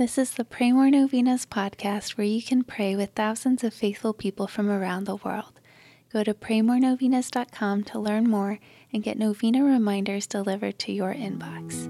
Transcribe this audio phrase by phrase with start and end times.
[0.00, 4.14] This is the Pray More Novenas podcast where you can pray with thousands of faithful
[4.14, 5.60] people from around the world.
[6.10, 8.58] Go to praymorenovenas.com to learn more
[8.94, 11.84] and get novena reminders delivered to your inbox.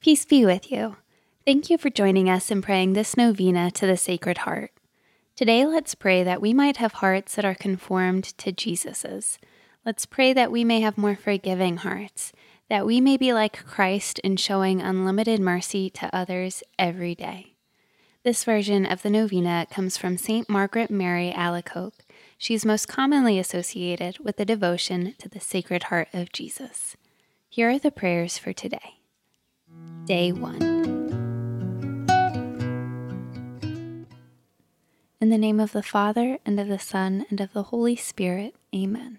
[0.00, 0.96] Peace be with you.
[1.44, 4.70] Thank you for joining us in praying this novena to the Sacred Heart.
[5.36, 9.38] Today, let's pray that we might have hearts that are conformed to Jesus's.
[9.84, 12.32] Let's pray that we may have more forgiving hearts
[12.68, 17.54] that we may be like Christ in showing unlimited mercy to others every day.
[18.24, 20.50] This version of the novena comes from St.
[20.50, 22.04] Margaret Mary Alacoque.
[22.36, 26.96] She is most commonly associated with the devotion to the Sacred Heart of Jesus.
[27.48, 29.00] Here are the prayers for today.
[30.04, 30.78] Day 1.
[35.20, 38.54] In the name of the Father, and of the Son, and of the Holy Spirit,
[38.74, 39.18] Amen.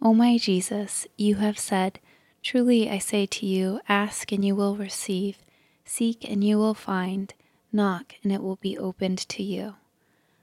[0.00, 2.00] O my Jesus, you have said,
[2.42, 5.38] Truly I say to you, ask and you will receive,
[5.84, 7.32] seek and you will find,
[7.72, 9.76] knock and it will be opened to you.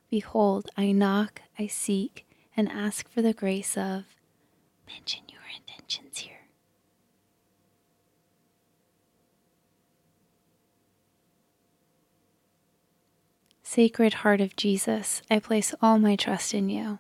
[0.10, 2.26] Behold, I knock, I seek,
[2.56, 4.06] and ask for the grace of.
[4.88, 6.48] Mention your intentions here.
[13.62, 16.98] Sacred Heart of Jesus, I place all my trust in you.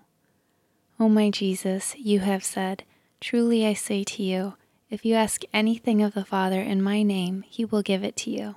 [0.99, 2.83] O my Jesus, you have said,
[3.19, 4.53] Truly I say to you,
[4.89, 8.31] if you ask anything of the Father in my name, he will give it to
[8.31, 8.55] you.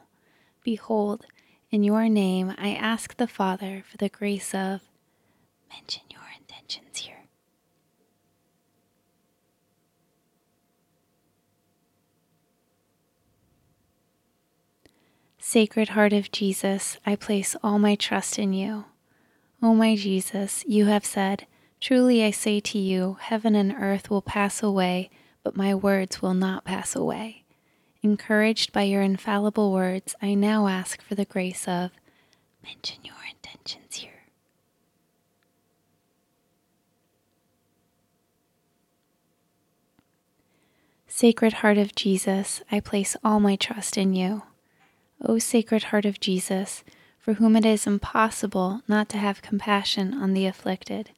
[0.63, 1.27] Behold,
[1.71, 4.81] in your name I ask the Father for the grace of.
[5.71, 7.25] Mention your intentions here.
[15.39, 18.87] Sacred Heart of Jesus, I place all my trust in you.
[19.63, 21.47] O my Jesus, you have said,
[21.81, 25.11] Truly I say to you, heaven and earth will pass away
[25.43, 27.45] but my words will not pass away.
[28.03, 31.93] Encouraged by your infallible words, I now ask for the grace of
[32.63, 34.11] mention your intentions here.
[41.07, 44.43] Sacred Heart of Jesus, I place all my trust in you.
[45.25, 46.83] O Sacred Heart of Jesus,
[47.19, 51.11] for whom it is impossible not to have compassion on the afflicted,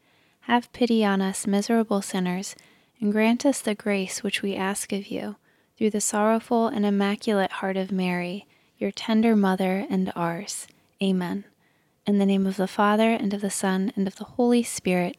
[0.43, 2.55] have pity on us miserable sinners
[3.01, 5.37] and grant us the grace which we ask of you,
[5.77, 8.47] through the sorrowful and immaculate heart of Mary,
[8.79, 10.67] your tender mother and ours.
[11.03, 11.45] Amen.
[12.07, 15.17] In the name of the Father, and of the Son, and of the Holy Spirit.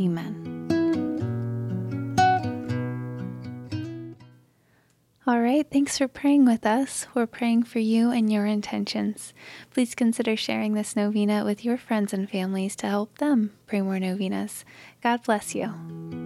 [0.00, 0.66] Amen.
[5.28, 7.08] All right, thanks for praying with us.
[7.12, 9.34] We're praying for you and your intentions.
[9.72, 13.98] Please consider sharing this novena with your friends and families to help them pray more
[13.98, 14.64] novenas.
[15.02, 16.25] God bless you.